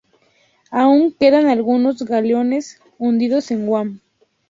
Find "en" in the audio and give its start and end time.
3.51-3.67